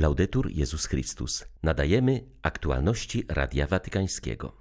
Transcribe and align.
Laudetur 0.00 0.50
Jezus 0.50 0.86
Chrystus. 0.86 1.44
Nadajemy 1.62 2.24
aktualności 2.42 3.24
Radia 3.28 3.66
Watykańskiego. 3.66 4.52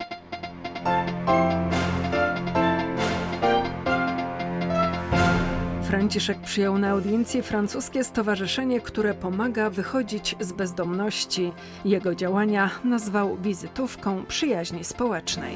Franciszek 5.84 6.42
przyjął 6.42 6.78
na 6.78 6.90
audiencji 6.90 7.42
francuskie 7.42 8.04
stowarzyszenie, 8.04 8.82
które 8.82 9.14
pomaga 9.14 9.70
wychodzić 9.70 10.36
z 10.40 10.52
bezdomności. 10.52 11.52
Jego 11.86 12.16
działania 12.16 12.70
nazwał 12.84 13.38
wizytówką 13.38 14.26
przyjaźni 14.26 14.84
społecznej. 14.84 15.56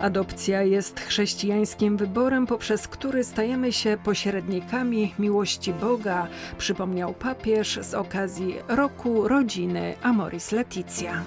Adopcja 0.00 0.62
jest 0.62 1.00
chrześcijańskim 1.00 1.96
wyborem, 1.96 2.46
poprzez 2.46 2.88
który 2.88 3.24
stajemy 3.24 3.72
się 3.72 3.96
pośrednikami 4.04 5.14
miłości 5.18 5.72
Boga, 5.72 6.26
przypomniał 6.58 7.14
papież 7.14 7.78
z 7.82 7.94
okazji 7.94 8.54
roku 8.68 9.28
rodziny 9.28 9.94
Amoris 10.02 10.52
Leticia. 10.52 11.22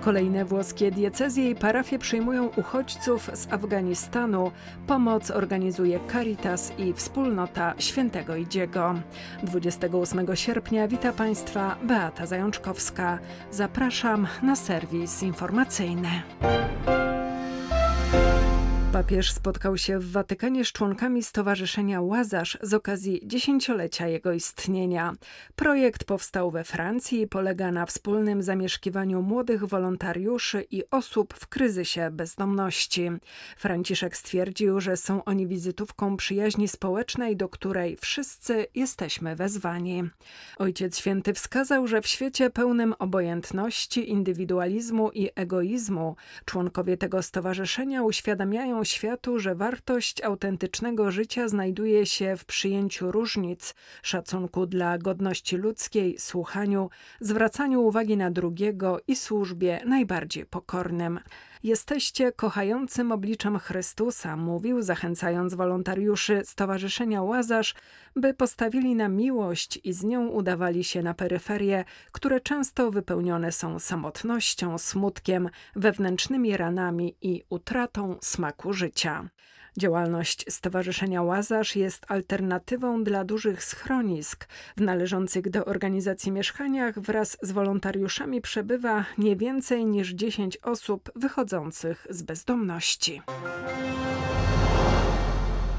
Kolejne 0.00 0.44
włoskie 0.44 0.90
diecezje 0.90 1.50
i 1.50 1.54
parafie 1.54 1.98
przyjmują 1.98 2.50
uchodźców 2.56 3.30
z 3.34 3.52
Afganistanu. 3.52 4.50
Pomoc 4.86 5.30
organizuje 5.30 6.00
Caritas 6.12 6.72
i 6.78 6.92
wspólnota 6.92 7.74
Świętego 7.78 8.36
Idziego. 8.36 8.94
28 9.42 10.36
sierpnia 10.36 10.88
wita 10.88 11.12
Państwa 11.12 11.76
Beata 11.82 12.26
Zajączkowska. 12.26 13.18
Zapraszam 13.50 14.26
na 14.42 14.56
serwis 14.56 15.22
informacyjny. 15.22 16.22
Papież 18.96 19.32
spotkał 19.32 19.78
się 19.78 19.98
w 19.98 20.12
Watykanie 20.12 20.64
z 20.64 20.72
członkami 20.72 21.22
Stowarzyszenia 21.22 22.00
Łazarz 22.00 22.58
z 22.62 22.74
okazji 22.74 23.20
dziesięciolecia 23.24 24.08
jego 24.08 24.32
istnienia. 24.32 25.12
Projekt 25.56 26.04
powstał 26.04 26.50
we 26.50 26.64
Francji 26.64 27.20
i 27.20 27.26
polega 27.26 27.72
na 27.72 27.86
wspólnym 27.86 28.42
zamieszkiwaniu 28.42 29.22
młodych 29.22 29.64
wolontariuszy 29.64 30.66
i 30.70 30.82
osób 30.90 31.34
w 31.34 31.46
kryzysie 31.46 32.10
bezdomności. 32.12 33.10
Franciszek 33.56 34.16
stwierdził, 34.16 34.80
że 34.80 34.96
są 34.96 35.24
oni 35.24 35.46
wizytówką 35.46 36.16
przyjaźni 36.16 36.68
społecznej, 36.68 37.36
do 37.36 37.48
której 37.48 37.96
wszyscy 37.96 38.66
jesteśmy 38.74 39.36
wezwani. 39.36 40.02
Ojciec 40.58 40.98
Święty 40.98 41.34
wskazał, 41.34 41.86
że 41.86 42.00
w 42.00 42.06
świecie 42.06 42.50
pełnym 42.50 42.94
obojętności, 42.98 44.10
indywidualizmu 44.10 45.10
i 45.10 45.30
egoizmu 45.34 46.16
członkowie 46.44 46.96
tego 46.96 47.22
stowarzyszenia 47.22 48.02
uświadamiają 48.02 48.85
światu, 48.86 49.38
że 49.38 49.54
wartość 49.54 50.22
autentycznego 50.22 51.10
życia 51.10 51.48
znajduje 51.48 52.06
się 52.06 52.36
w 52.36 52.44
przyjęciu 52.44 53.12
różnic, 53.12 53.74
szacunku 54.02 54.66
dla 54.66 54.98
godności 54.98 55.56
ludzkiej, 55.56 56.18
słuchaniu, 56.18 56.90
zwracaniu 57.20 57.82
uwagi 57.82 58.16
na 58.16 58.30
drugiego 58.30 59.00
i 59.06 59.16
służbie 59.16 59.80
najbardziej 59.84 60.46
pokornym. 60.46 61.20
Jesteście 61.66 62.32
kochającym 62.32 63.12
obliczem 63.12 63.58
Chrystusa, 63.58 64.36
mówił, 64.36 64.82
zachęcając 64.82 65.54
wolontariuszy 65.54 66.42
Stowarzyszenia 66.44 67.22
Łazarz, 67.22 67.74
by 68.16 68.34
postawili 68.34 68.94
na 68.94 69.08
miłość 69.08 69.80
i 69.84 69.92
z 69.92 70.04
nią 70.04 70.26
udawali 70.26 70.84
się 70.84 71.02
na 71.02 71.14
peryferie, 71.14 71.84
które 72.12 72.40
często 72.40 72.90
wypełnione 72.90 73.52
są 73.52 73.78
samotnością, 73.78 74.78
smutkiem, 74.78 75.50
wewnętrznymi 75.76 76.56
ranami 76.56 77.16
i 77.22 77.42
utratą 77.50 78.18
smaku 78.20 78.72
życia. 78.72 79.28
Działalność 79.78 80.44
Stowarzyszenia 80.48 81.22
Łazarz 81.22 81.76
jest 81.76 82.06
alternatywą 82.08 83.04
dla 83.04 83.24
dużych 83.24 83.64
schronisk. 83.64 84.48
W 84.76 84.80
należących 84.80 85.50
do 85.50 85.64
organizacji 85.64 86.32
mieszkaniach 86.32 86.98
wraz 86.98 87.38
z 87.42 87.52
wolontariuszami 87.52 88.40
przebywa 88.40 89.04
nie 89.18 89.36
więcej 89.36 89.86
niż 89.86 90.10
10 90.10 90.56
osób 90.56 91.10
wychodzących 91.16 92.06
z 92.10 92.22
bezdomności. 92.22 93.22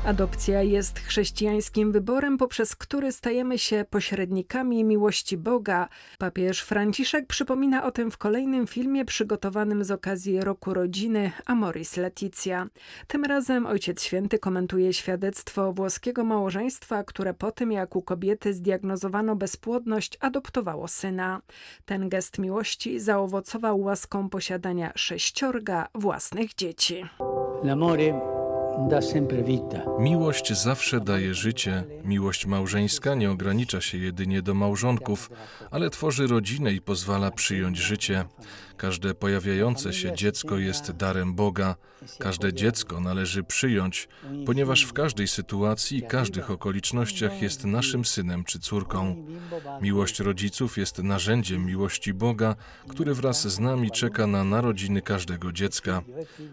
Adopcja 0.08 0.62
jest 0.62 1.00
chrześcijańskim 1.00 1.92
wyborem, 1.92 2.38
poprzez 2.38 2.76
który 2.76 3.12
stajemy 3.12 3.58
się 3.58 3.86
pośrednikami 3.90 4.84
miłości 4.84 5.38
Boga. 5.38 5.90
Papież 6.18 6.62
Franciszek 6.62 7.28
przypomina 7.28 7.86
o 7.86 7.92
tym 7.92 8.12
w 8.12 8.18
kolejnym 8.18 8.68
filmie 8.68 9.06
przygotowanym 9.06 9.84
z 9.84 9.92
okazji 9.92 10.42
roku 10.42 10.74
rodziny 10.74 11.32
Amoris 11.46 11.98
Leticia. 11.98 12.68
Tym 13.08 13.26
razem 13.26 13.66
Ojciec 13.66 14.04
Święty 14.04 14.40
komentuje 14.40 14.94
świadectwo 14.94 15.74
włoskiego 15.74 16.24
małżeństwa, 16.24 17.04
które 17.04 17.34
po 17.34 17.52
tym 17.52 17.72
jak 17.72 17.96
u 17.96 18.02
kobiety 18.02 18.54
zdiagnozowano 18.54 19.36
bezpłodność, 19.36 20.18
adoptowało 20.20 20.88
syna. 20.88 21.42
Ten 21.86 22.10
gest 22.10 22.40
miłości 22.40 23.00
zaowocował 23.00 23.80
łaską 23.82 24.30
posiadania 24.30 24.92
sześciorga 24.96 25.88
własnych 25.96 26.56
dzieci. 26.56 27.06
L'amore 27.64 28.37
Miłość 30.00 30.54
zawsze 30.54 31.00
daje 31.00 31.34
życie. 31.34 31.84
Miłość 32.04 32.46
małżeńska 32.46 33.16
nie 33.16 33.32
ogranicza 33.32 33.82
się 33.82 33.98
jedynie 33.98 34.42
do 34.42 34.54
małżonków, 34.54 35.30
ale 35.72 35.90
tworzy 35.90 36.28
rodzinę 36.28 36.74
i 36.74 36.82
pozwala 36.82 37.32
przyjąć 37.32 37.78
życie. 37.78 38.26
Każde 38.78 39.14
pojawiające 39.14 39.94
się 39.94 40.16
dziecko 40.16 40.58
jest 40.58 40.92
darem 40.92 41.34
Boga. 41.34 41.76
Każde 42.20 42.54
dziecko 42.54 43.00
należy 43.00 43.44
przyjąć, 43.44 44.08
ponieważ 44.46 44.84
w 44.84 44.94
każdej 44.94 45.28
sytuacji 45.28 45.98
i 45.98 46.02
każdych 46.02 46.52
okolicznościach 46.52 47.42
jest 47.42 47.66
naszym 47.66 48.06
synem 48.06 48.44
czy 48.44 48.60
córką. 48.60 49.26
Miłość 49.82 50.20
rodziców 50.20 50.78
jest 50.78 51.04
narzędziem 51.04 51.66
miłości 51.66 52.14
Boga, 52.14 52.56
który 52.88 53.14
wraz 53.14 53.48
z 53.48 53.60
nami 53.60 53.92
czeka 53.92 54.28
na 54.28 54.44
narodziny 54.44 55.02
każdego 55.02 55.52
dziecka. 55.52 56.02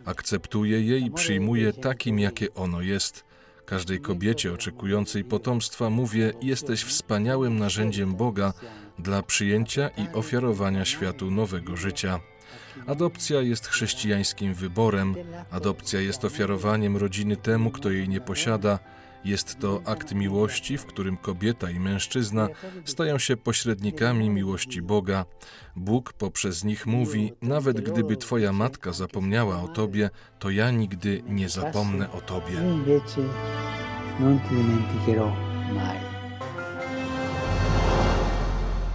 Akceptuje 0.05 0.81
je 0.81 0.99
i 0.99 1.11
przyjmuje 1.11 1.73
takim, 1.73 2.19
jakie 2.19 2.55
ono 2.55 2.81
jest. 2.81 3.25
Każdej 3.67 4.01
kobiecie 4.01 4.53
oczekującej 4.53 5.25
potomstwa 5.25 5.91
mówię: 5.91 6.33
Jesteś 6.43 6.83
wspaniałym 6.83 7.59
narzędziem 7.59 8.15
Boga 8.15 8.53
dla 8.99 9.23
przyjęcia 9.23 9.89
i 9.89 10.09
ofiarowania 10.15 10.85
światu 10.85 11.31
nowego 11.31 11.77
życia. 11.77 12.21
Adopcja 12.87 13.41
jest 13.41 13.67
chrześcijańskim 13.67 14.55
wyborem, 14.55 15.15
adopcja 15.51 16.01
jest 16.01 16.25
ofiarowaniem 16.25 16.97
rodziny 16.97 17.37
temu, 17.37 17.71
kto 17.71 17.91
jej 17.91 18.09
nie 18.09 18.21
posiada. 18.21 18.79
Jest 19.25 19.59
to 19.59 19.83
akt 19.85 20.15
miłości, 20.15 20.79
w 20.79 20.87
którym 20.87 21.17
kobieta 21.17 21.71
i 21.71 21.81
mężczyzna 21.81 22.49
stają 22.85 23.19
się 23.19 23.37
pośrednikami 23.37 24.31
miłości 24.31 24.83
Boga. 24.83 25.25
Bóg 25.77 26.13
poprzez 26.13 26.65
nich 26.65 26.87
mówi: 26.87 27.33
Nawet 27.43 27.81
gdyby 27.81 28.17
Twoja 28.17 28.53
matka 28.53 28.93
zapomniała 28.93 29.63
o 29.63 29.69
Tobie, 29.69 30.11
to 30.39 30.51
ja 30.51 30.71
nigdy 30.71 31.23
nie 31.27 31.49
zapomnę 31.49 32.13
o 32.13 32.21
Tobie. 32.21 32.57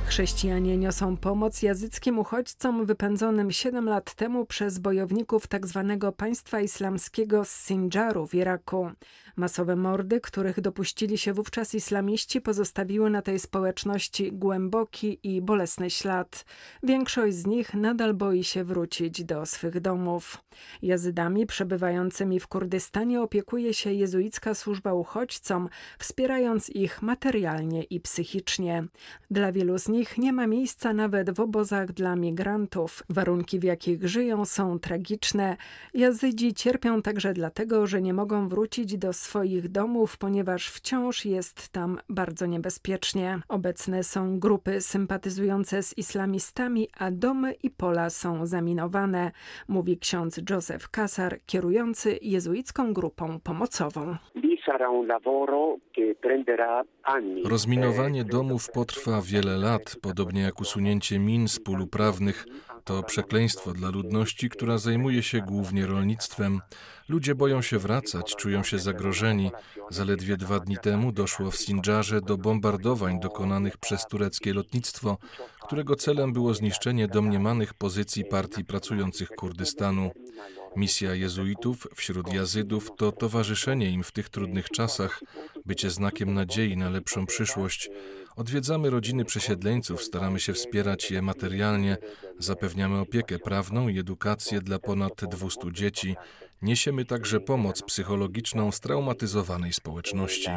Chrześcijanie 0.10 0.78
niosą 0.78 1.18
pomoc 1.18 1.62
jazyckim 1.62 2.20
uchodźcom 2.20 2.86
wypędzonym 2.86 3.52
7 3.52 3.86
lat 3.86 4.14
temu 4.14 4.46
przez 4.46 4.80
bojowników 4.80 5.48
tzw. 5.48 5.98
Tak 6.00 6.16
państwa 6.16 6.60
islamskiego 6.60 7.46
z 7.46 7.50
Sinjaru 7.50 8.28
w 8.28 8.36
Iraku. 8.36 8.92
Masowe 9.40 9.76
mordy, 9.76 10.22
których 10.22 10.62
dopuścili 10.62 11.18
się 11.18 11.34
wówczas 11.34 11.76
islamiści, 11.76 12.42
pozostawiły 12.42 13.10
na 13.10 13.22
tej 13.22 13.40
społeczności 13.40 14.32
głęboki 14.32 15.20
i 15.24 15.42
bolesny 15.42 15.90
ślad. 15.90 16.46
Większość 16.84 17.36
z 17.36 17.46
nich 17.48 17.74
nadal 17.74 18.14
boi 18.14 18.44
się 18.44 18.64
wrócić 18.64 19.24
do 19.24 19.46
swych 19.46 19.80
domów. 19.80 20.38
Jazydami 20.82 21.46
przebywającymi 21.46 22.40
w 22.40 22.48
Kurdystanie 22.48 23.22
opiekuje 23.22 23.74
się 23.74 23.94
jezuicka 23.94 24.54
służba 24.54 24.94
uchodźcom, 24.94 25.70
wspierając 26.00 26.70
ich 26.70 27.02
materialnie 27.02 27.84
i 27.84 28.00
psychicznie. 28.00 28.84
Dla 29.32 29.52
wielu 29.52 29.78
z 29.78 29.88
nich 29.88 30.18
nie 30.18 30.34
ma 30.34 30.48
miejsca 30.48 30.94
nawet 30.94 31.36
w 31.36 31.40
obozach 31.40 31.92
dla 31.92 32.16
migrantów. 32.16 33.04
Warunki, 33.10 33.60
w 33.60 33.64
jakich 33.64 34.08
żyją, 34.08 34.46
są 34.46 34.80
tragiczne. 34.80 35.58
Jazydzi 35.94 36.54
cierpią 36.54 37.02
także 37.02 37.34
dlatego, 37.34 37.88
że 37.88 38.02
nie 38.02 38.14
mogą 38.14 38.48
wrócić 38.48 38.98
do 38.98 39.14
swoich 39.14 39.29
domów, 39.70 40.18
ponieważ 40.18 40.70
wciąż 40.70 41.26
jest 41.26 41.70
tam 41.70 41.98
bardzo 42.10 42.46
niebezpiecznie. 42.46 43.40
Obecne 43.48 44.04
są 44.04 44.40
grupy 44.40 44.82
sympatyzujące 44.82 45.84
z 45.84 45.98
islamistami, 45.98 46.88
a 47.00 47.12
domy 47.12 47.54
i 47.64 47.70
pola 47.70 48.10
są 48.10 48.46
zaminowane, 48.46 49.32
mówi 49.68 49.98
ksiądz 49.98 50.42
Joseph 50.50 50.90
Kasar, 50.90 51.40
kierujący 51.46 52.20
jezuicką 52.22 52.94
grupą 52.94 53.40
pomocową. 53.40 54.18
Rozminowanie 57.46 58.24
domów 58.24 58.72
potrwa 58.72 59.22
wiele 59.22 59.58
lat, 59.58 59.96
podobnie 60.02 60.42
jak 60.42 60.62
usunięcie 60.62 61.20
min 61.20 61.48
z 61.48 61.60
pól 61.60 61.82
uprawnych 61.82 62.46
to 62.90 63.04
przekleństwo 63.04 63.74
dla 63.74 63.90
ludności, 63.90 64.50
która 64.50 64.78
zajmuje 64.78 65.24
się 65.24 65.42
głównie 65.42 65.86
rolnictwem. 65.86 66.62
Ludzie 67.10 67.36
boją 67.36 67.62
się 67.62 67.80
wracać, 67.80 68.36
czują 68.36 68.64
się 68.64 68.80
zagrożeni. 68.80 69.52
Zaledwie 69.90 70.38
dwa 70.38 70.60
dni 70.60 70.78
temu 70.78 71.12
doszło 71.12 71.52
w 71.52 71.56
Sindżarze 71.56 72.22
do 72.22 72.38
bombardowań 72.38 73.20
dokonanych 73.20 73.78
przez 73.78 74.06
tureckie 74.06 74.54
lotnictwo, 74.54 75.18
którego 75.62 75.96
celem 75.96 76.34
było 76.34 76.54
zniszczenie 76.54 77.08
domniemanych 77.08 77.74
pozycji 77.74 78.26
partii 78.26 78.66
pracujących 78.66 79.30
Kurdystanu. 79.30 80.12
Misja 80.76 81.16
jezuitów 81.16 81.88
wśród 81.96 82.34
jazydów 82.34 82.90
to 82.98 83.12
towarzyszenie 83.12 83.92
im 83.92 84.04
w 84.04 84.12
tych 84.12 84.30
trudnych 84.30 84.70
czasach, 84.70 85.22
bycie 85.66 85.90
znakiem 85.90 86.34
nadziei 86.34 86.78
na 86.78 86.90
lepszą 86.90 87.26
przyszłość. 87.26 87.90
Odwiedzamy 88.40 88.90
rodziny 88.90 89.26
przesiedleńców, 89.26 90.04
staramy 90.04 90.40
się 90.40 90.54
wspierać 90.54 91.12
je 91.12 91.22
materialnie, 91.22 91.98
zapewniamy 92.38 93.00
opiekę 93.00 93.40
prawną 93.40 93.88
i 93.88 94.00
edukację 94.00 94.62
dla 94.62 94.80
ponad 94.80 95.14
200 95.26 95.72
dzieci. 95.72 96.16
Niesiemy 96.62 97.06
także 97.06 97.40
pomoc 97.40 97.82
psychologiczną 97.82 98.72
straumatyzowanej 98.72 99.74
społeczności. 99.74 100.50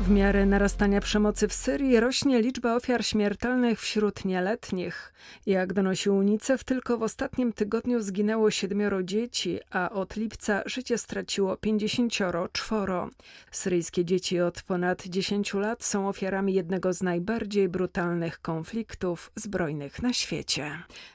W 0.00 0.10
miarę 0.10 0.46
narastania 0.46 1.00
przemocy 1.00 1.48
w 1.48 1.52
Syrii 1.52 2.00
rośnie 2.00 2.42
liczba 2.42 2.76
ofiar 2.76 3.04
śmiertelnych 3.04 3.80
wśród 3.80 4.24
nieletnich. 4.24 5.12
Jak 5.46 5.72
donosił 5.72 6.16
UNICEF, 6.16 6.64
tylko 6.64 6.98
w 6.98 7.02
ostatnim 7.02 7.52
tygodniu 7.52 8.00
zginęło 8.00 8.50
siedmioro 8.50 9.02
dzieci, 9.02 9.58
a 9.70 9.90
od 9.90 10.16
lipca 10.16 10.62
życie 10.66 10.98
straciło 10.98 11.56
pięćdziesięcioro 11.56 12.48
czworo. 12.48 13.10
Syryjskie 13.50 14.04
dzieci 14.04 14.40
od 14.40 14.62
ponad 14.62 15.06
10 15.06 15.54
lat 15.54 15.84
są 15.84 16.08
ofiarami 16.08 16.54
jednego 16.54 16.92
z 16.92 17.02
najbardziej 17.02 17.68
brutalnych 17.68 18.40
konfliktów 18.40 19.32
zbrojnych 19.34 20.02
na 20.02 20.12
świecie. 20.12 20.70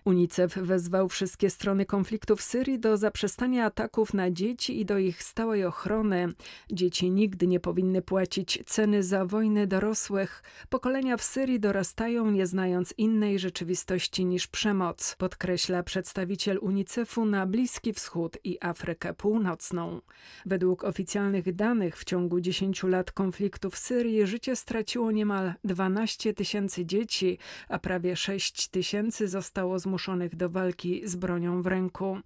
UNICEF 0.05 0.55
wezwał 0.55 1.09
wszystkie 1.09 1.49
strony 1.49 1.85
konfliktu 1.85 2.35
w 2.35 2.41
Syrii 2.41 2.79
do 2.79 2.97
zaprzestania 2.97 3.65
ataków 3.65 4.13
na 4.13 4.31
dzieci 4.31 4.79
i 4.79 4.85
do 4.85 4.97
ich 4.97 5.23
stałej 5.23 5.65
ochrony. 5.65 6.27
Dzieci 6.71 7.11
nigdy 7.11 7.47
nie 7.47 7.59
powinny 7.59 8.01
płacić 8.01 8.59
ceny 8.75 9.03
za 9.03 9.25
wojny 9.25 9.67
dorosłych. 9.67 10.43
Pokolenia 10.69 11.17
w 11.17 11.23
Syrii 11.23 11.59
dorastają 11.59 12.31
nie 12.31 12.47
znając 12.47 12.93
innej 12.97 13.39
rzeczywistości 13.39 14.25
niż 14.25 14.47
przemoc, 14.47 15.15
podkreśla 15.17 15.83
przedstawiciel 15.83 16.59
UNICEF-u 16.61 17.25
na 17.25 17.45
Bliski 17.45 17.93
Wschód 17.93 18.37
i 18.43 18.57
Afrykę 18.61 19.13
Północną. 19.13 20.01
Według 20.45 20.83
oficjalnych 20.83 21.55
danych 21.55 21.97
w 21.97 22.03
ciągu 22.03 22.39
10 22.39 22.83
lat 22.83 23.11
konfliktu 23.11 23.69
w 23.69 23.77
Syrii 23.77 24.27
życie 24.27 24.55
straciło 24.55 25.11
niemal 25.11 25.53
12 25.63 26.33
tysięcy 26.33 26.85
dzieci, 26.85 27.37
a 27.69 27.79
prawie 27.79 28.15
6 28.15 28.67
tysięcy 28.67 29.27
zostało 29.27 29.79
zmuszonych 29.79 30.35
do 30.35 30.49
walki 30.49 31.01
z 31.05 31.15
bronią 31.15 31.61
w 31.61 31.67
ręku. 31.67 32.17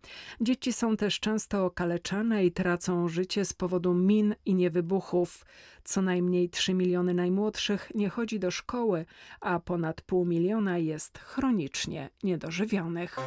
Dzieci 0.42 0.74
są 0.74 0.98
też 0.98 1.20
często 1.20 1.66
okaleczane 1.66 2.46
i 2.46 2.52
tracą 2.52 3.08
życie 3.08 3.46
z 3.46 3.54
powodu 3.54 3.94
min 3.94 4.36
i 4.46 4.56
niewybuchów. 4.56 5.46
Co 5.90 6.02
najmniej 6.02 6.39
3 6.48 6.74
miliony 6.74 7.14
najmłodszych 7.14 7.92
nie 7.96 8.10
chodzi 8.10 8.40
do 8.40 8.52
szkoły, 8.52 9.06
a 9.42 9.60
ponad 9.60 10.02
pół 10.02 10.26
miliona 10.26 10.78
jest 10.78 11.20
chronicznie 11.20 12.10
niedożywionych. 12.24 13.18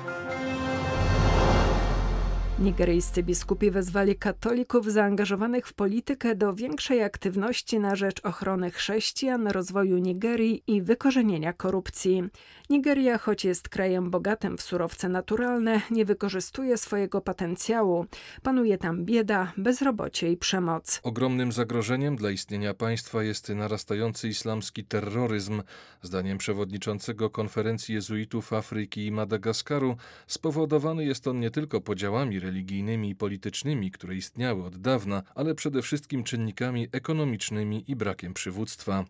Nigeryjscy 2.62 3.22
biskupi 3.22 3.70
wezwali 3.70 4.16
katolików 4.16 4.92
zaangażowanych 4.92 5.66
w 5.66 5.72
politykę 5.72 6.34
do 6.34 6.54
większej 6.54 7.02
aktywności 7.02 7.80
na 7.80 7.96
rzecz 7.96 8.20
ochrony 8.24 8.70
chrześcijan, 8.70 9.48
rozwoju 9.48 9.98
Nigerii 9.98 10.62
i 10.66 10.82
wykorzenienia 10.82 11.52
korupcji. 11.52 12.22
Nigeria, 12.70 13.18
choć 13.18 13.44
jest 13.44 13.68
krajem 13.68 14.10
bogatym 14.10 14.58
w 14.58 14.62
surowce 14.62 15.08
naturalne, 15.08 15.80
nie 15.90 16.04
wykorzystuje 16.04 16.78
swojego 16.78 17.20
potencjału. 17.20 18.06
Panuje 18.42 18.78
tam 18.78 19.04
bieda, 19.04 19.52
bezrobocie 19.56 20.32
i 20.32 20.36
przemoc. 20.36 21.00
Ogromnym 21.02 21.52
zagrożeniem 21.52 22.16
dla 22.16 22.30
istnienia 22.30 22.74
państwa 22.74 23.22
jest 23.22 23.48
narastający 23.48 24.28
islamski 24.28 24.84
terroryzm. 24.84 25.62
Zdaniem 26.02 26.38
przewodniczącego 26.38 27.30
konferencji 27.30 27.94
jezuitów 27.94 28.52
Afryki 28.52 29.06
i 29.06 29.12
Madagaskaru, 29.12 29.96
spowodowany 30.26 31.04
jest 31.04 31.28
on 31.28 31.40
nie 31.40 31.50
tylko 31.50 31.80
podziałami 31.80 32.40
religijnymi 32.40 32.51
i 32.56 33.14
politycznymi, 33.14 33.90
które 33.90 34.16
istniały 34.16 34.64
od 34.64 34.76
dawna, 34.76 35.22
ale 35.34 35.54
przede 35.54 35.82
wszystkim 35.82 36.24
czynnikami 36.24 36.88
ekonomicznymi 36.92 37.84
i 37.88 37.96
brakiem 37.96 38.34
przywództwa. 38.34 39.04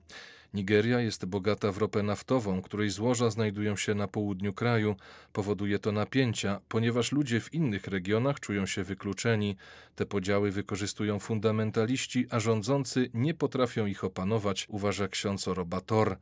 Nigeria 0.55 1.01
jest 1.01 1.27
bogata 1.27 1.73
w 1.73 1.79
ropę 1.79 2.03
naftową, 2.03 2.63
której 2.63 2.91
złoża 2.91 3.31
znajdują 3.31 3.77
się 3.77 3.95
na 3.95 4.09
południu 4.09 4.53
kraju. 4.53 4.97
Powoduje 5.33 5.79
to 5.79 5.93
napięcia, 5.93 6.61
ponieważ 6.69 7.13
ludzie 7.13 7.41
w 7.41 7.55
innych 7.55 7.87
regionach 7.87 8.41
czują 8.41 8.67
się 8.67 8.85
wykluczeni. 8.85 9.57
Te 9.95 10.07
podziały 10.07 10.51
wykorzystują 10.51 11.19
fundamentaliści, 11.19 12.27
a 12.31 12.41
rządzący 12.41 13.11
nie 13.15 13.35
potrafią 13.35 13.87
ich 13.87 14.05
opanować, 14.05 14.67
uważa 14.69 15.09
ksiądz 15.09 15.49
Orobator. 15.49 16.17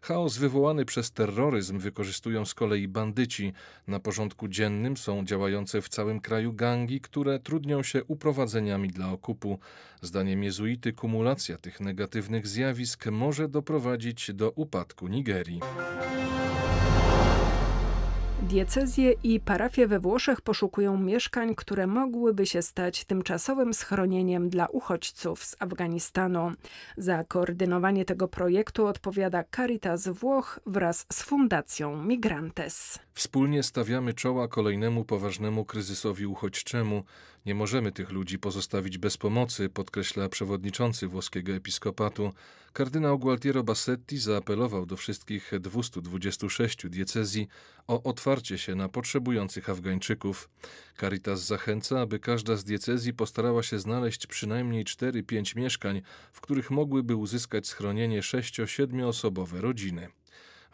Chaos 0.00 0.38
wywołany 0.38 0.84
przez 0.84 1.12
terroryzm 1.12 1.78
wykorzystują 1.78 2.44
z 2.44 2.54
kolei 2.54 2.88
bandyci. 2.88 3.52
Na 3.86 4.00
porządku 4.00 4.48
dziennym 4.48 4.96
są 4.96 5.24
działające 5.24 5.82
w 5.82 5.88
całym 5.88 6.20
kraju 6.20 6.52
gangi, 6.52 7.00
które 7.00 7.40
trudnią 7.40 7.82
się 7.82 8.04
uprowadzeniami 8.04 8.88
dla 8.88 9.12
okupu. 9.12 9.58
Zdaniem 10.02 10.44
jezuity 10.44 10.92
kumulacja 10.92 11.58
tych 11.58 11.80
negatywnych 11.80 12.46
zjawisk 12.46 13.06
może 13.06 13.48
doprowadzić 13.48 14.32
do 14.34 14.50
upadku 14.50 15.08
Nigerii. 15.08 15.60
Diecezje 18.42 19.12
i 19.22 19.40
parafie 19.40 19.86
we 19.86 20.00
Włoszech 20.00 20.40
poszukują 20.40 20.98
mieszkań, 20.98 21.54
które 21.54 21.86
mogłyby 21.86 22.46
się 22.46 22.62
stać 22.62 23.04
tymczasowym 23.04 23.74
schronieniem 23.74 24.48
dla 24.50 24.66
uchodźców 24.66 25.44
z 25.44 25.56
Afganistanu. 25.58 26.52
Za 26.96 27.24
koordynowanie 27.24 28.04
tego 28.04 28.28
projektu 28.28 28.86
odpowiada 28.86 29.44
Caritas 29.56 30.08
Włoch 30.08 30.60
wraz 30.66 31.06
z 31.12 31.22
Fundacją 31.22 32.02
Migrantes. 32.04 32.98
Wspólnie 33.14 33.62
stawiamy 33.62 34.14
czoła 34.14 34.48
kolejnemu 34.48 35.04
poważnemu 35.04 35.64
kryzysowi 35.64 36.26
uchodźczemu. 36.26 37.02
Nie 37.46 37.54
możemy 37.54 37.92
tych 37.92 38.10
ludzi 38.10 38.38
pozostawić 38.38 38.98
bez 38.98 39.16
pomocy, 39.16 39.68
podkreśla 39.68 40.28
przewodniczący 40.28 41.08
włoskiego 41.08 41.52
episkopatu. 41.52 42.32
Kardynał 42.72 43.18
Gualtiero 43.18 43.62
Bassetti 43.62 44.18
zaapelował 44.18 44.86
do 44.86 44.96
wszystkich 44.96 45.52
226 45.60 46.86
diecezji 46.88 47.48
o 47.86 48.02
otwarcie 48.02 48.58
się 48.58 48.74
na 48.74 48.88
potrzebujących 48.88 49.70
Afgańczyków. 49.70 50.48
Caritas 51.00 51.46
zachęca, 51.46 52.00
aby 52.00 52.18
każda 52.18 52.56
z 52.56 52.64
diecezji 52.64 53.14
postarała 53.14 53.62
się 53.62 53.78
znaleźć 53.78 54.26
przynajmniej 54.26 54.84
4-5 54.84 55.56
mieszkań, 55.56 56.02
w 56.32 56.40
których 56.40 56.70
mogłyby 56.70 57.16
uzyskać 57.16 57.66
schronienie 57.66 58.20
6-7 58.20 59.04
osobowe 59.04 59.60
rodziny. 59.60 60.08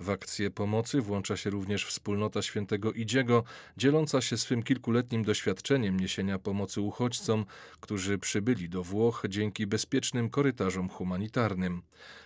W 0.01 0.11
akcję 0.11 0.51
pomocy 0.51 1.01
włącza 1.01 1.37
się 1.37 1.51
również 1.51 1.87
wspólnota 1.87 2.43
świętego 2.43 2.93
Idziego, 2.93 3.45
dzieląca 3.77 4.21
się 4.21 4.37
swym 4.37 4.63
kilkuletnim 4.63 5.25
doświadczeniem 5.25 6.01
niesienia 6.01 6.39
pomocy 6.39 6.81
uchodźcom, 6.81 7.45
którzy 7.81 8.19
przybyli 8.19 8.69
do 8.69 8.83
Włoch 8.83 9.25
dzięki 9.29 9.67
bezpiecznym 9.67 10.31
korytarzom 10.31 10.89
humanitarnym. 10.89 11.83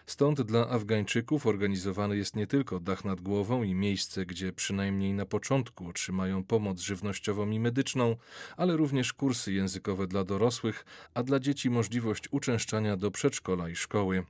Stąd 0.09 0.43
dla 0.43 0.69
Afgańczyków 0.69 1.47
organizowany 1.47 2.17
jest 2.17 2.37
nie 2.37 2.47
tylko 2.47 2.81
dach 2.81 3.05
nad 3.05 3.21
głową 3.21 3.63
i 3.63 3.75
miejsce, 3.75 4.27
gdzie 4.27 4.53
przynajmniej 4.53 5.15
na 5.15 5.27
początku 5.27 5.89
otrzymają 5.89 6.45
pomoc 6.45 6.81
żywnościową 6.81 7.51
i 7.51 7.61
medyczną, 7.61 8.17
ale 8.57 8.77
również 8.77 9.13
kursy 9.13 9.53
językowe 9.53 10.07
dla 10.07 10.25
dorosłych, 10.25 10.85
a 11.15 11.23
dla 11.23 11.41
dzieci 11.41 11.71
możliwość 11.71 12.29
uczęszczania 12.31 12.97
do 12.97 13.11
przedszkola 13.11 13.69
i 13.69 13.77
szkoły. 13.77 14.25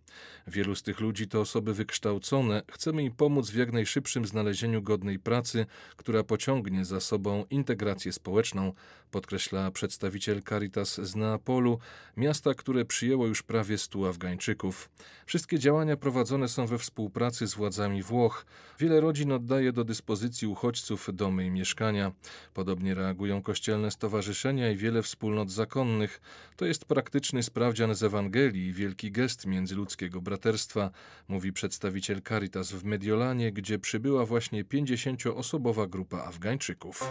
Wielu 0.46 0.74
z 0.74 0.82
tych 0.82 1.00
ludzi 1.00 1.28
to 1.28 1.40
osoby 1.40 1.74
wykształcone, 1.74 2.62
chcemy 2.72 3.02
im 3.02 3.12
pomóc 3.12 3.50
w 3.50 3.54
jak 3.56 3.72
najszybszym 3.72 4.26
znalezieniu 4.26 4.82
godnej 4.82 5.18
pracy, 5.18 5.66
która 5.96 6.22
pociągnie 6.22 6.84
za 6.84 7.00
sobą 7.00 7.44
integrację 7.50 8.12
społeczną, 8.12 8.72
podkreśla 9.10 9.70
przedstawiciel 9.70 10.42
Caritas 10.42 11.00
z 11.00 11.16
Neapolu, 11.16 11.78
miasta, 12.16 12.54
które 12.54 12.84
przyjęło 12.84 13.26
już 13.26 13.42
prawie 13.42 13.78
100 13.78 14.08
Afgańczyków. 14.08 14.90
Wszystkie 15.26 15.58
działania 15.66 15.96
prowadzone 15.96 16.48
są 16.48 16.66
we 16.66 16.78
współpracy 16.78 17.46
z 17.46 17.54
władzami 17.54 18.02
Włoch. 18.02 18.46
Wiele 18.78 19.00
rodzin 19.00 19.32
oddaje 19.32 19.72
do 19.72 19.84
dyspozycji 19.84 20.48
uchodźców 20.48 21.08
domy 21.12 21.46
i 21.46 21.50
mieszkania. 21.50 22.12
Podobnie 22.54 22.94
reagują 22.94 23.42
kościelne 23.42 23.90
stowarzyszenia 23.90 24.70
i 24.70 24.76
wiele 24.76 25.02
wspólnot 25.02 25.50
zakonnych. 25.50 26.20
To 26.56 26.66
jest 26.66 26.84
praktyczny 26.84 27.42
sprawdzian 27.42 27.94
z 27.94 28.02
Ewangelii 28.02 28.66
i 28.66 28.72
wielki 28.72 29.12
gest 29.12 29.46
międzyludzkiego 29.46 30.20
braterstwa, 30.20 30.90
mówi 31.28 31.52
przedstawiciel 31.52 32.22
Caritas 32.22 32.72
w 32.72 32.84
Mediolanie, 32.84 33.52
gdzie 33.52 33.78
przybyła 33.78 34.26
właśnie 34.26 34.64
50-osobowa 34.64 35.88
grupa 35.88 36.18
Afgańczyków. 36.18 37.10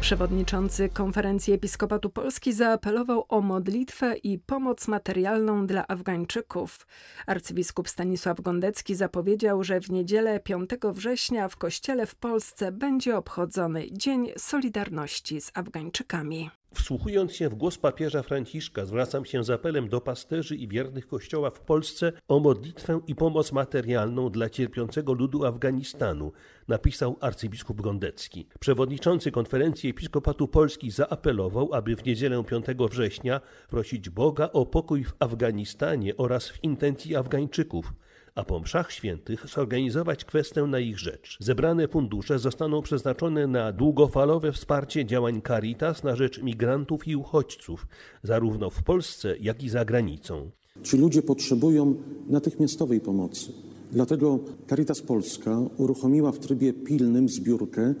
Przewodniczący 0.00 0.88
Konferencji 0.88 1.52
Episkopatu 1.52 2.10
Polski 2.10 2.52
zaapelował 2.52 3.24
o 3.28 3.40
modlitwę 3.40 4.16
i 4.16 4.38
pomoc 4.38 4.88
materialną 4.88 5.66
dla 5.66 5.86
Afgańczyków. 5.88 6.86
Arcybiskup 7.26 7.88
Stanisław 7.88 8.40
Gondecki 8.40 8.94
zapowiedział, 8.94 9.64
że 9.64 9.80
w 9.80 9.90
niedzielę 9.90 10.40
5 10.40 10.70
września 10.84 11.48
w 11.48 11.56
kościele 11.56 12.06
w 12.06 12.14
Polsce 12.14 12.72
będzie 12.72 13.16
obchodzony 13.16 13.92
Dzień 13.92 14.32
Solidarności 14.38 15.40
z 15.40 15.50
Afgańczykami. 15.54 16.50
Wsłuchując 16.74 17.32
się 17.32 17.48
w 17.48 17.54
głos 17.54 17.78
papieża 17.78 18.22
Franciszka, 18.22 18.86
zwracam 18.86 19.24
się 19.24 19.44
z 19.44 19.50
apelem 19.50 19.88
do 19.88 20.00
pasterzy 20.00 20.56
i 20.56 20.68
wiernych 20.68 21.06
Kościoła 21.06 21.50
w 21.50 21.60
Polsce 21.60 22.12
o 22.28 22.40
modlitwę 22.40 23.00
i 23.06 23.14
pomoc 23.14 23.52
materialną 23.52 24.30
dla 24.30 24.50
cierpiącego 24.50 25.12
ludu 25.12 25.44
Afganistanu, 25.44 26.32
napisał 26.68 27.16
arcybiskup 27.20 27.80
Gondecki. 27.80 28.46
Przewodniczący 28.60 29.30
konferencji 29.30 29.90
Episkopatu 29.90 30.48
Polski 30.48 30.90
zaapelował, 30.90 31.74
aby 31.74 31.96
w 31.96 32.04
niedzielę 32.04 32.44
5 32.44 32.66
września 32.90 33.40
prosić 33.68 34.10
Boga 34.10 34.50
o 34.52 34.66
pokój 34.66 35.04
w 35.04 35.12
Afganistanie 35.18 36.16
oraz 36.16 36.48
w 36.48 36.64
intencji 36.64 37.16
Afgańczyków 37.16 37.92
a 38.34 38.44
po 38.44 38.60
mszach 38.60 38.92
świętych 38.92 39.46
zorganizować 39.46 40.24
kwestę 40.24 40.62
na 40.62 40.78
ich 40.78 40.98
rzecz. 40.98 41.36
Zebrane 41.40 41.88
fundusze 41.88 42.38
zostaną 42.38 42.82
przeznaczone 42.82 43.46
na 43.46 43.72
długofalowe 43.72 44.52
wsparcie 44.52 45.06
działań 45.06 45.42
Caritas 45.46 46.04
na 46.04 46.16
rzecz 46.16 46.42
migrantów 46.42 47.08
i 47.08 47.16
uchodźców, 47.16 47.86
zarówno 48.22 48.70
w 48.70 48.82
Polsce, 48.82 49.36
jak 49.40 49.62
i 49.62 49.68
za 49.68 49.84
granicą. 49.84 50.50
Ci 50.82 50.96
ludzie 50.96 51.22
potrzebują 51.22 51.94
natychmiastowej 52.28 53.00
pomocy. 53.00 53.52
Dlatego 53.92 54.38
Caritas 54.68 55.02
Polska 55.02 55.58
uruchomiła 55.76 56.32
w 56.32 56.38
trybie 56.38 56.72
pilnym 56.72 57.28
zbiórkę, 57.28 57.94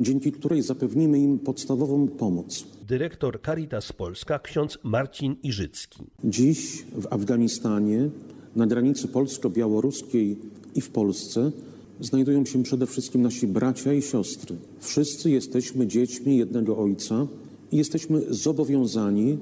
dzięki 0.00 0.32
której 0.32 0.62
zapewnimy 0.62 1.18
im 1.18 1.38
podstawową 1.38 2.08
pomoc. 2.08 2.66
Dyrektor 2.86 3.42
Caritas 3.42 3.92
Polska 3.92 4.38
ksiądz 4.38 4.78
Marcin 4.82 5.36
Iżycki. 5.42 6.04
Dziś 6.24 6.84
w 6.92 7.06
Afganistanie 7.12 8.10
na 8.56 8.66
granicy 8.66 9.08
polsko-białoruskiej 9.08 10.38
i 10.74 10.80
w 10.80 10.90
Polsce 10.90 11.52
znajdują 12.00 12.44
się 12.44 12.62
przede 12.62 12.86
wszystkim 12.86 13.22
nasi 13.22 13.46
bracia 13.46 13.92
i 13.92 14.02
siostry. 14.02 14.56
Wszyscy 14.80 15.30
jesteśmy 15.30 15.86
dziećmi 15.86 16.36
jednego 16.36 16.78
Ojca 16.78 17.26
i 17.72 17.76
jesteśmy 17.76 18.34
zobowiązani 18.34 19.38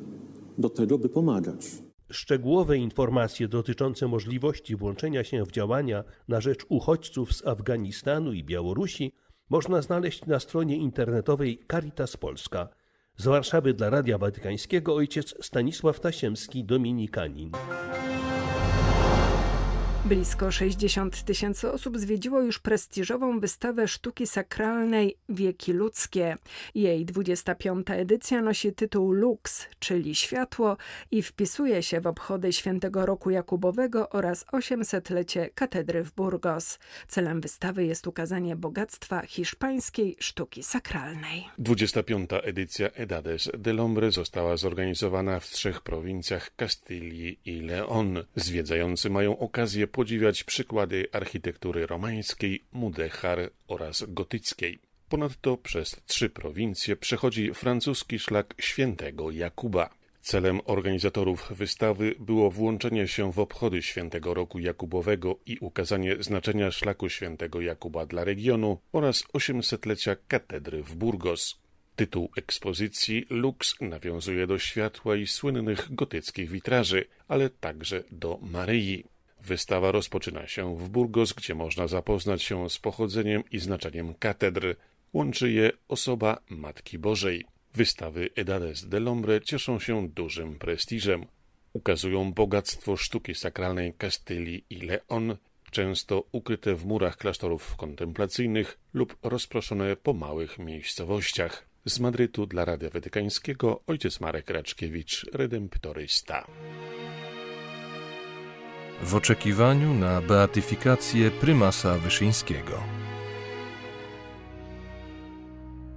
do 0.58 0.70
tego, 0.70 0.98
by 0.98 1.08
pomagać. 1.08 1.66
Szczegółowe 2.10 2.76
informacje 2.76 3.48
dotyczące 3.48 4.08
możliwości 4.08 4.76
włączenia 4.76 5.24
się 5.24 5.44
w 5.44 5.52
działania 5.52 6.04
na 6.28 6.40
rzecz 6.40 6.66
uchodźców 6.68 7.32
z 7.32 7.46
Afganistanu 7.46 8.32
i 8.32 8.44
Białorusi 8.44 9.12
można 9.50 9.82
znaleźć 9.82 10.26
na 10.26 10.40
stronie 10.40 10.76
internetowej 10.76 11.60
Caritas 11.70 12.16
Polska. 12.16 12.68
Z 13.16 13.24
Warszawy 13.24 13.74
dla 13.74 13.90
Radia 13.90 14.18
Watykańskiego 14.18 14.94
ojciec 14.94 15.34
Stanisław 15.44 16.00
Tasiemski, 16.00 16.64
Dominikanin. 16.64 17.50
Blisko 20.04 20.50
60 20.50 21.24
tysięcy 21.24 21.72
osób 21.72 21.98
zwiedziło 21.98 22.40
już 22.40 22.58
prestiżową 22.58 23.40
wystawę 23.40 23.88
sztuki 23.88 24.26
sakralnej 24.26 25.16
Wieki 25.28 25.72
Ludzkie. 25.72 26.36
Jej 26.74 27.04
25. 27.04 27.86
edycja 27.90 28.42
nosi 28.42 28.72
tytuł 28.72 29.12
Lux, 29.12 29.66
czyli 29.78 30.14
światło 30.14 30.76
i 31.10 31.22
wpisuje 31.22 31.82
się 31.82 32.00
w 32.00 32.06
obchody 32.06 32.52
Świętego 32.52 33.06
Roku 33.06 33.30
Jakubowego 33.30 34.08
oraz 34.08 34.46
800-lecie 34.46 35.50
katedry 35.54 36.04
w 36.04 36.12
Burgos. 36.12 36.78
Celem 37.08 37.40
wystawy 37.40 37.84
jest 37.84 38.06
ukazanie 38.06 38.56
bogactwa 38.56 39.22
hiszpańskiej 39.26 40.16
sztuki 40.18 40.62
sakralnej. 40.62 41.44
25. 41.58 42.30
edycja 42.42 42.88
Edades 42.88 43.50
de 43.58 43.72
Lombre 43.72 44.10
została 44.10 44.56
zorganizowana 44.56 45.40
w 45.40 45.46
trzech 45.46 45.80
prowincjach 45.80 46.56
Kastylii 46.56 47.38
i 47.44 47.60
Leon. 47.60 48.24
Zwiedzający 48.36 49.10
mają 49.10 49.38
okazję 49.38 49.86
podziwiać 49.94 50.44
przykłady 50.44 51.06
architektury 51.12 51.86
romańskiej, 51.86 52.62
mudechar 52.72 53.50
oraz 53.68 54.04
gotyckiej. 54.08 54.78
Ponadto 55.08 55.56
przez 55.56 55.96
trzy 56.06 56.30
prowincje 56.30 56.96
przechodzi 56.96 57.54
francuski 57.54 58.18
szlak 58.18 58.54
świętego 58.58 59.30
Jakuba. 59.30 59.90
Celem 60.20 60.60
organizatorów 60.64 61.52
wystawy 61.52 62.14
było 62.18 62.50
włączenie 62.50 63.08
się 63.08 63.32
w 63.32 63.38
obchody 63.38 63.82
Świętego 63.82 64.34
Roku 64.34 64.58
Jakubowego 64.58 65.38
i 65.46 65.58
ukazanie 65.58 66.16
znaczenia 66.20 66.70
szlaku 66.70 67.08
Świętego 67.08 67.60
Jakuba 67.60 68.06
dla 68.06 68.24
regionu 68.24 68.78
oraz 68.92 69.24
800-lecia 69.32 70.16
katedry 70.28 70.82
w 70.82 70.94
Burgos. 70.94 71.58
Tytuł 71.96 72.30
ekspozycji 72.36 73.26
Lux 73.30 73.74
nawiązuje 73.80 74.46
do 74.46 74.58
światła 74.58 75.16
i 75.16 75.26
słynnych 75.26 75.94
gotyckich 75.94 76.50
witraży, 76.50 77.04
ale 77.28 77.50
także 77.50 78.04
do 78.10 78.38
Maryi. 78.42 79.13
Wystawa 79.44 79.92
rozpoczyna 79.92 80.46
się 80.46 80.76
w 80.76 80.88
Burgos, 80.88 81.32
gdzie 81.32 81.54
można 81.54 81.88
zapoznać 81.88 82.42
się 82.42 82.70
z 82.70 82.78
pochodzeniem 82.78 83.42
i 83.50 83.58
znaczeniem 83.58 84.14
katedry. 84.14 84.76
Łączy 85.12 85.52
je 85.52 85.72
osoba 85.88 86.38
Matki 86.50 86.98
Bożej. 86.98 87.44
Wystawy 87.74 88.30
Edades 88.36 88.88
de 88.88 89.00
Lombre 89.00 89.40
cieszą 89.40 89.78
się 89.78 90.08
dużym 90.08 90.58
prestiżem. 90.58 91.26
Ukazują 91.72 92.32
bogactwo 92.32 92.96
sztuki 92.96 93.34
sakralnej 93.34 93.94
Kastylii 93.94 94.64
i 94.70 94.80
Leon, 94.80 95.36
często 95.70 96.24
ukryte 96.32 96.74
w 96.74 96.86
murach 96.86 97.16
klasztorów 97.16 97.76
kontemplacyjnych 97.76 98.78
lub 98.94 99.16
rozproszone 99.22 99.96
po 99.96 100.12
małych 100.12 100.58
miejscowościach. 100.58 101.66
Z 101.84 102.00
Madrytu 102.00 102.46
dla 102.46 102.64
Radia 102.64 102.90
Watykańskiego 102.90 103.80
ojciec 103.86 104.20
Marek 104.20 104.50
Raczkiewicz, 104.50 105.26
redemptorysta 105.32 106.46
w 109.02 109.14
oczekiwaniu 109.14 109.94
na 109.94 110.20
beatyfikację 110.20 111.30
prymasa 111.30 111.98
Wyszyńskiego. 111.98 112.72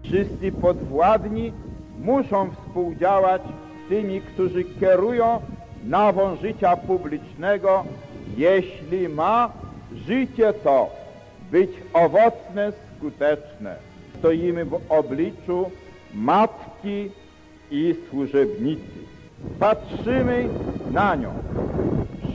Wszyscy 0.03 0.51
podwładni 0.51 1.53
muszą 1.99 2.51
współdziałać 2.51 3.41
z 3.41 3.89
tymi, 3.89 4.21
którzy 4.21 4.63
kierują 4.63 5.41
nawą 5.85 6.35
życia 6.35 6.77
publicznego, 6.77 7.83
jeśli 8.37 9.09
ma 9.09 9.51
życie 10.07 10.53
to 10.53 10.89
być 11.51 11.69
owocne, 11.93 12.73
skuteczne. 12.97 13.75
Stoimy 14.19 14.65
w 14.65 14.79
obliczu 14.89 15.71
matki 16.13 17.11
i 17.71 17.95
służebnicy. 18.09 18.99
Patrzymy 19.59 20.49
na 20.91 21.15
nią 21.15 21.33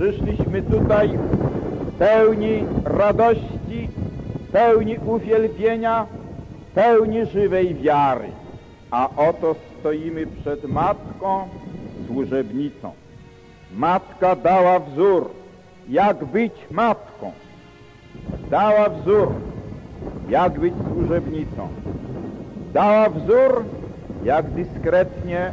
Przyszliśmy 0.02 0.62
tutaj 0.62 1.10
pełni 1.98 2.64
radości, 2.84 3.88
pełni 4.52 4.98
uwielbienia, 5.06 6.06
pełni 6.74 7.26
żywej 7.26 7.74
wiary. 7.74 8.28
A 8.90 9.08
oto 9.16 9.54
stoimy 9.80 10.26
przed 10.26 10.64
Matką, 10.64 11.48
służebnicą. 12.06 12.92
Matka 13.76 14.36
dała 14.36 14.78
wzór, 14.78 15.30
jak 15.88 16.24
być 16.24 16.52
matką. 16.70 17.32
Dała 18.50 18.88
wzór, 18.88 19.28
jak 20.28 20.60
być 20.60 20.74
służebnicą. 20.92 21.68
Dała 22.72 23.08
wzór, 23.08 23.64
jak 24.24 24.50
dyskretnie 24.50 25.52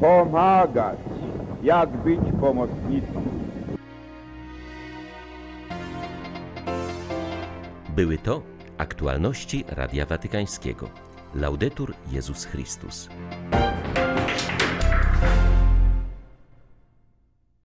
pomagać, 0.00 0.98
jak 1.62 1.90
być 1.90 2.20
pomocnicą. 2.40 3.22
Były 7.96 8.18
to 8.18 8.42
aktualności 8.78 9.64
Radia 9.68 10.06
Watykańskiego. 10.06 10.88
Laudetur 11.34 11.94
Jezus 12.12 12.44
Chrystus. 12.44 13.08